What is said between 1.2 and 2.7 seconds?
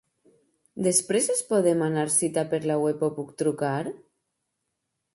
es pot demanar cita per